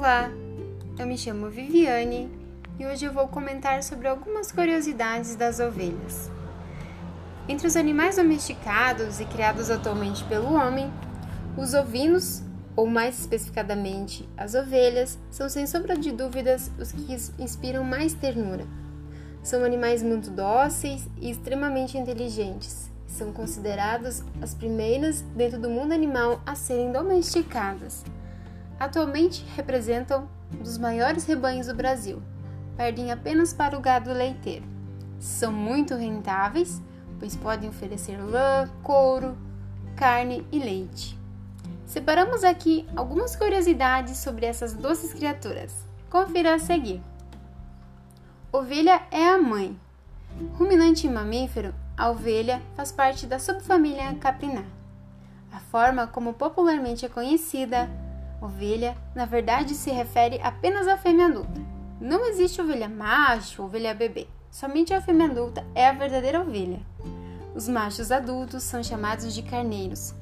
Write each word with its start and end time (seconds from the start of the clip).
Olá, 0.00 0.30
eu 0.98 1.06
me 1.06 1.18
chamo 1.18 1.50
Viviane 1.50 2.26
e 2.78 2.86
hoje 2.86 3.04
eu 3.04 3.12
vou 3.12 3.28
comentar 3.28 3.82
sobre 3.82 4.08
algumas 4.08 4.50
curiosidades 4.50 5.36
das 5.36 5.60
ovelhas. 5.60 6.30
Entre 7.46 7.66
os 7.66 7.76
animais 7.76 8.16
domesticados 8.16 9.20
e 9.20 9.26
criados 9.26 9.70
atualmente 9.70 10.24
pelo 10.24 10.54
homem, 10.54 10.90
os 11.54 11.74
ovinos, 11.74 12.42
ou 12.74 12.86
mais 12.86 13.20
especificadamente 13.20 14.26
as 14.38 14.54
ovelhas, 14.54 15.18
são 15.30 15.50
sem 15.50 15.66
sombra 15.66 15.98
de 15.98 16.12
dúvidas 16.12 16.70
os 16.80 16.92
que 16.92 17.14
inspiram 17.38 17.84
mais 17.84 18.14
ternura. 18.14 18.64
São 19.42 19.62
animais 19.64 20.02
muito 20.02 20.30
dóceis 20.30 21.06
e 21.20 21.30
extremamente 21.30 21.98
inteligentes. 21.98 22.90
São 23.06 23.34
consideradas 23.34 24.24
as 24.40 24.54
primeiras 24.54 25.20
dentro 25.36 25.60
do 25.60 25.68
mundo 25.68 25.92
animal 25.92 26.40
a 26.46 26.54
serem 26.54 26.90
domesticadas. 26.90 28.02
Atualmente 28.80 29.44
representam 29.54 30.26
um 30.54 30.62
dos 30.62 30.78
maiores 30.78 31.26
rebanhos 31.26 31.66
do 31.66 31.74
Brasil, 31.74 32.22
perdem 32.78 33.12
apenas 33.12 33.52
para 33.52 33.76
o 33.76 33.80
gado 33.80 34.10
leiteiro. 34.10 34.64
São 35.18 35.52
muito 35.52 35.94
rentáveis, 35.94 36.80
pois 37.18 37.36
podem 37.36 37.68
oferecer 37.68 38.16
lã, 38.16 38.66
couro, 38.82 39.36
carne 39.94 40.46
e 40.50 40.58
leite. 40.58 41.18
Separamos 41.84 42.42
aqui 42.42 42.88
algumas 42.96 43.36
curiosidades 43.36 44.16
sobre 44.16 44.46
essas 44.46 44.72
doces 44.72 45.12
criaturas. 45.12 45.74
Confira 46.08 46.54
a 46.54 46.58
seguir. 46.58 47.02
Ovelha 48.50 49.02
é 49.10 49.28
a 49.28 49.36
mãe. 49.36 49.78
Ruminante 50.54 51.06
mamífero, 51.06 51.74
a 51.98 52.08
ovelha 52.08 52.62
faz 52.74 52.90
parte 52.90 53.26
da 53.26 53.38
subfamília 53.38 54.14
capriná. 54.14 54.64
A 55.52 55.60
forma 55.60 56.06
como 56.06 56.32
popularmente 56.32 57.04
é 57.04 57.10
conhecida 57.10 57.90
Ovelha, 58.40 58.96
na 59.14 59.26
verdade, 59.26 59.74
se 59.74 59.90
refere 59.90 60.40
apenas 60.42 60.88
à 60.88 60.96
fêmea 60.96 61.26
adulta. 61.26 61.60
Não 62.00 62.26
existe 62.26 62.60
ovelha 62.60 62.88
macho, 62.88 63.62
ovelha 63.62 63.92
bebê. 63.92 64.26
Somente 64.50 64.94
a 64.94 65.00
fêmea 65.00 65.28
adulta 65.28 65.64
é 65.74 65.86
a 65.86 65.92
verdadeira 65.92 66.40
ovelha. 66.40 66.80
Os 67.54 67.68
machos 67.68 68.10
adultos 68.10 68.62
são 68.62 68.82
chamados 68.82 69.34
de 69.34 69.42
carneiros 69.42 70.14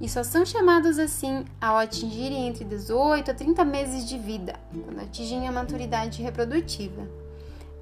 e 0.00 0.08
só 0.08 0.22
são 0.22 0.44
chamados 0.44 0.98
assim 0.98 1.44
ao 1.60 1.76
atingirem 1.76 2.48
entre 2.48 2.64
18 2.64 3.30
a 3.30 3.34
30 3.34 3.64
meses 3.64 4.08
de 4.08 4.18
vida, 4.18 4.54
quando 4.84 5.00
atingem 5.00 5.46
a 5.48 5.52
maturidade 5.52 6.22
reprodutiva. 6.22 7.06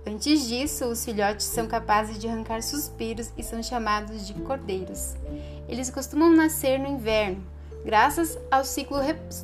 Antes 0.07 0.47
disso, 0.47 0.85
os 0.87 1.05
filhotes 1.05 1.47
são 1.47 1.67
capazes 1.67 2.19
de 2.19 2.29
arrancar 2.29 2.63
suspiros 2.63 3.33
e 3.39 3.43
são 3.43 3.63
chamados 3.63 4.27
de 4.27 4.35
cordeiros. 4.35 5.15
Eles 5.69 5.91
costumam 5.91 6.31
nascer 6.31 6.79
no 6.79 6.87
inverno, 6.87 7.43
graças 7.85 8.39
ao 8.51 8.65
ciclo 8.65 8.99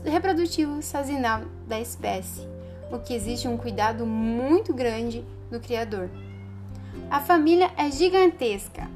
reprodutivo 0.04 0.82
sazonal 0.82 1.42
da 1.68 1.78
espécie, 1.78 2.48
o 2.90 2.98
que 2.98 3.14
exige 3.14 3.46
um 3.46 3.56
cuidado 3.56 4.06
muito 4.06 4.72
grande 4.72 5.24
do 5.50 5.60
criador. 5.60 6.08
A 7.10 7.20
família 7.20 7.70
é 7.76 7.90
gigantesca. 7.90 8.88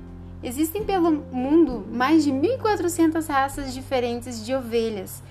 Existem 0.42 0.84
pelo 0.84 1.11
mundo 1.33 1.86
mais 1.91 2.23
de 2.23 2.31
1.400 2.31 3.27
raças 3.28 3.73
diferentes 3.73 4.45
de 4.45 4.55
ovelhas. 4.55 5.23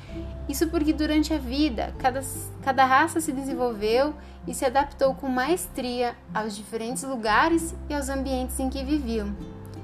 Isso 0.50 0.67
porque 0.67 0.92
durante 0.92 1.33
a 1.33 1.38
vida, 1.38 1.94
cada, 2.00 2.22
cada 2.64 2.86
raça 2.86 3.22
se 3.22 3.31
desenvolveu 3.31 4.14
e 4.48 4.53
se 4.53 4.66
adaptou 4.66 5.14
com 5.14 5.27
maestria 5.27 6.16
aos 6.33 6.55
diferentes 6.55 7.03
lugares 7.03 7.75
e 7.89 7.94
aos 7.94 8.09
ambientes 8.09 8.59
em 8.59 8.70
que 8.70 8.83
viviam. 8.83 9.36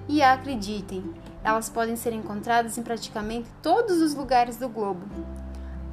E 0.08 0.22
acreditem, 0.22 1.04
elas 1.50 1.70
podem 1.70 1.96
ser 1.96 2.14
encontradas 2.14 2.78
em 2.78 2.84
praticamente 2.84 3.50
todos 3.62 4.02
os 4.02 4.14
lugares 4.14 4.58
do 4.58 4.70
globo. 4.70 5.06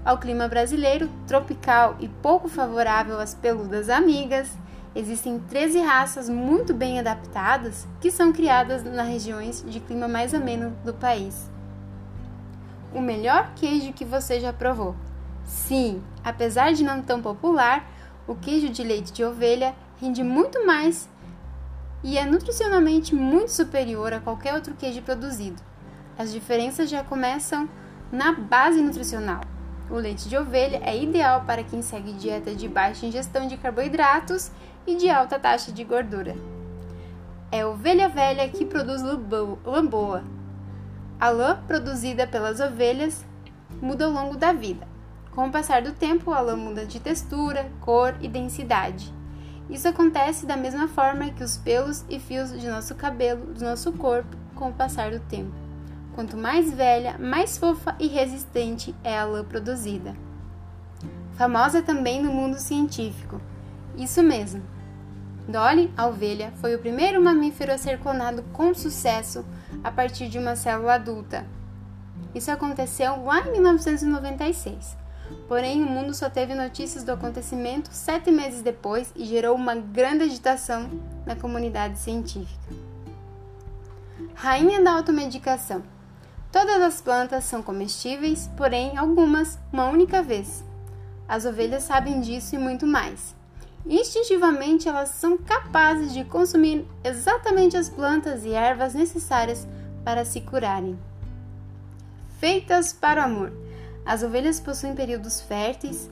Ao 0.05 0.19
clima 0.19 0.47
brasileiro, 0.47 1.11
tropical 1.27 1.97
e 1.99 2.09
pouco 2.09 2.49
favorável 2.49 3.19
às 3.19 3.35
peludas 3.35 3.89
amigas, 3.89 4.49
existem 4.95 5.39
13 5.39 5.81
raças 5.81 6.29
muito 6.29 6.73
bem 6.73 7.01
adaptadas 7.01 7.89
que 8.01 8.11
são 8.11 8.33
criadas 8.33 8.85
nas 8.85 9.09
regiões 9.09 9.65
de 9.67 9.81
clima 9.81 10.07
mais 10.07 10.33
ameno 10.33 10.77
do 10.85 10.95
país. 10.95 11.51
O 12.95 13.01
melhor 13.01 13.53
queijo 13.57 13.93
que 13.93 14.05
você 14.05 14.39
já 14.39 14.53
provou. 14.53 14.95
Sim, 15.45 16.03
apesar 16.23 16.73
de 16.73 16.85
não 16.85 17.03
tão 17.03 17.21
popular, 17.21 17.85
o 18.27 18.35
queijo 18.35 18.69
de 18.69 18.83
leite 18.83 19.13
de 19.13 19.25
ovelha 19.25 19.75
rende 20.01 20.23
muito 20.23 20.65
mais 20.67 21.09
e 22.03 22.19
é 22.19 22.25
nutricionalmente 22.25 23.15
muito 23.15 23.51
superior 23.51 24.13
a 24.13 24.21
qualquer 24.21 24.55
outro 24.55 24.75
queijo 24.75 25.03
produzido. 25.03 25.63
As 26.19 26.33
diferenças 26.33 26.89
já 26.89 27.03
começam 27.03 27.69
na 28.11 28.33
base 28.33 28.81
nutricional. 28.81 29.41
O 29.91 29.95
leite 29.95 30.29
de 30.29 30.37
ovelha 30.37 30.81
é 30.83 31.01
ideal 31.01 31.45
para 31.47 31.63
quem 31.63 31.83
segue 31.83 32.13
dieta 32.13 32.55
de 32.55 32.69
baixa 32.69 33.07
ingestão 33.07 33.47
de 33.47 33.57
carboidratos 33.57 34.51
e 34.87 34.97
de 34.97 35.09
alta 35.09 35.39
taxa 35.39 35.71
de 35.71 35.85
gordura. 35.85 36.35
É 37.51 37.65
ovelha 37.65 38.09
velha 38.09 38.49
que 38.49 38.65
produz 38.65 39.03
lã 39.03 39.87
boa. 39.87 40.25
A 41.19 41.31
lã 41.31 41.63
produzida 41.67 42.27
pelas 42.27 42.61
ovelhas 42.61 43.25
muda 43.81 44.05
ao 44.05 44.11
longo 44.11 44.37
da 44.37 44.53
vida. 44.53 44.87
Com 45.33 45.49
o 45.49 45.53
passar 45.53 45.83
do 45.83 45.93
tempo, 45.93 46.33
a 46.33 46.41
lã 46.41 46.57
muda 46.57 46.85
de 46.85 46.99
textura, 46.99 47.71
cor 47.81 48.15
e 48.21 48.29
densidade. 48.29 49.15
Isso 49.69 49.89
acontece 49.89 50.47
da 50.47 50.57
mesma 50.57 50.87
forma 50.87 51.31
que 51.31 51.43
os 51.43 51.57
pelos 51.57 52.05
e 52.09 52.21
fios 52.21 52.59
de 52.59 52.69
nosso 52.69 52.95
cabelo, 52.95 53.53
do 53.53 53.65
nosso 53.65 53.93
corpo, 53.93 54.37
com 54.55 54.69
o 54.69 54.73
passar 54.73 55.11
do 55.11 55.21
tempo. 55.21 55.53
Quanto 56.15 56.37
mais 56.37 56.73
velha, 56.73 57.19
mais 57.19 57.59
fofa 57.59 57.95
e 57.99 58.07
resistente 58.07 58.95
é 59.03 59.19
a 59.19 59.25
lã 59.25 59.45
produzida. 59.45 60.15
Famosa 61.37 61.83
também 61.83 62.23
no 62.23 62.33
mundo 62.33 62.59
científico. 62.59 63.41
Isso 63.97 64.23
mesmo. 64.23 64.63
Dolly, 65.49 65.93
a 65.97 66.07
ovelha, 66.07 66.53
foi 66.57 66.75
o 66.75 66.79
primeiro 66.79 67.23
mamífero 67.23 67.73
a 67.73 67.79
ser 67.79 67.99
clonado 67.99 68.43
com 68.53 68.73
sucesso 68.73 69.45
a 69.85 69.91
partir 69.91 70.29
de 70.29 70.39
uma 70.39 70.57
célula 70.57 70.95
adulta. 70.95 71.45
Isso 72.35 72.51
aconteceu 72.51 73.23
lá 73.25 73.47
em 73.47 73.53
1996. 73.53 74.97
Porém, 75.49 75.83
o 75.83 75.87
mundo 75.87 76.15
só 76.15 76.29
teve 76.29 76.55
notícias 76.55 77.05
do 77.05 77.13
acontecimento 77.13 77.89
sete 77.93 78.31
meses 78.31 78.63
depois 78.63 79.13
e 79.15 79.25
gerou 79.25 79.55
uma 79.55 79.75
grande 79.75 80.25
agitação 80.25 80.91
na 81.25 81.37
comunidade 81.37 81.99
científica. 81.99 82.75
Rainha 84.35 84.83
da 84.83 84.93
automedicação. 84.93 85.83
Todas 86.51 86.81
as 86.81 87.01
plantas 87.01 87.45
são 87.45 87.63
comestíveis, 87.63 88.51
porém 88.57 88.97
algumas 88.97 89.59
uma 89.73 89.89
única 89.89 90.23
vez. 90.23 90.65
As 91.29 91.45
ovelhas 91.45 91.83
sabem 91.83 92.21
disso 92.21 92.55
e 92.55 92.59
muito 92.59 92.87
mais. 92.87 93.35
Instintivamente, 93.89 94.89
elas 94.89 95.11
são 95.11 95.39
capazes 95.39 96.13
de 96.13 96.25
consumir 96.25 96.87
exatamente 97.05 97.77
as 97.77 97.89
plantas 97.89 98.45
e 98.45 98.53
ervas 98.53 98.95
necessárias 98.95 99.67
para 100.05 100.25
se 100.25 100.41
curarem. 100.41 100.99
Feitas 102.39 102.93
para 102.93 103.23
o 103.23 103.25
amor. 103.25 103.66
As 104.07 104.23
ovelhas 104.23 104.61
possuem 104.61 104.95
períodos 104.95 105.41
férteis 105.41 106.09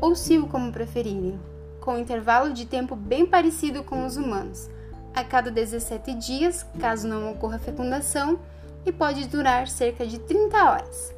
ou 0.00 0.14
cio, 0.14 0.46
como 0.46 0.70
preferirem, 0.70 1.40
com 1.80 1.94
um 1.94 1.98
intervalo 1.98 2.52
de 2.52 2.66
tempo 2.66 2.94
bem 2.94 3.24
parecido 3.24 3.82
com 3.82 4.04
os 4.04 4.18
humanos, 4.18 4.68
a 5.14 5.24
cada 5.24 5.50
17 5.50 6.14
dias, 6.14 6.66
caso 6.78 7.08
não 7.08 7.32
ocorra 7.32 7.58
fecundação, 7.58 8.38
e 8.84 8.92
pode 8.92 9.26
durar 9.26 9.66
cerca 9.66 10.06
de 10.06 10.18
30 10.18 10.56
horas. 10.62 11.14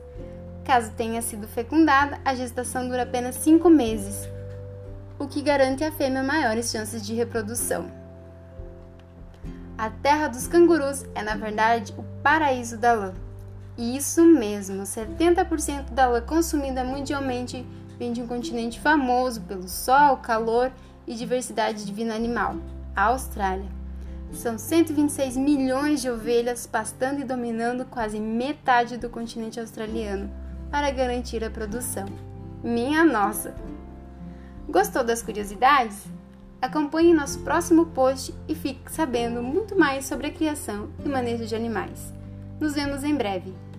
Caso 0.65 0.93
tenha 0.93 1.21
sido 1.21 1.49
fecundada, 1.49 2.21
a 2.25 2.35
gestação 2.35 2.89
dura 2.89 3.03
apenas 3.03 3.35
5 3.35 3.69
meses, 3.69 4.29
o 5.19 5.27
que 5.27 5.43
garante 5.43 5.85
à 5.85 5.91
fêmea 5.91 6.23
maiores 6.23 6.71
chances 6.71 7.05
de 7.05 7.13
reprodução. 7.13 7.91
A 9.77 9.91
terra 9.91 10.29
dos 10.29 10.47
cangurus 10.47 11.05
é, 11.15 11.23
na 11.23 11.35
verdade, 11.35 11.93
o 11.99 12.05
paraíso 12.23 12.79
da 12.79 12.93
lã. 12.93 13.15
Isso 13.81 14.23
mesmo, 14.27 14.83
70% 14.83 15.93
da 15.93 16.07
lã 16.07 16.21
consumida 16.21 16.85
mundialmente 16.85 17.65
vem 17.99 18.13
de 18.13 18.21
um 18.21 18.27
continente 18.27 18.79
famoso 18.79 19.41
pelo 19.41 19.67
sol, 19.67 20.19
calor 20.19 20.71
e 21.07 21.15
diversidade 21.15 21.87
de 21.87 21.91
vida 21.91 22.15
animal, 22.15 22.57
a 22.95 23.05
Austrália. 23.05 23.65
São 24.35 24.59
126 24.59 25.35
milhões 25.39 26.03
de 26.03 26.11
ovelhas 26.11 26.67
pastando 26.67 27.23
e 27.23 27.25
dominando 27.25 27.87
quase 27.87 28.21
metade 28.21 28.99
do 28.99 29.09
continente 29.09 29.59
australiano 29.59 30.31
para 30.71 30.91
garantir 30.91 31.43
a 31.43 31.49
produção. 31.49 32.05
Minha 32.63 33.03
nossa! 33.03 33.55
Gostou 34.69 35.03
das 35.03 35.23
curiosidades? 35.23 36.05
Acompanhe 36.61 37.15
nosso 37.15 37.39
próximo 37.39 37.87
post 37.87 38.35
e 38.47 38.55
fique 38.55 38.93
sabendo 38.93 39.43
muito 39.43 39.75
mais 39.75 40.05
sobre 40.05 40.27
a 40.27 40.31
criação 40.31 40.91
e 41.03 41.09
manejo 41.09 41.47
de 41.47 41.57
animais. 41.57 42.13
Nos 42.61 42.75
vemos 42.75 43.03
em 43.03 43.15
breve. 43.15 43.70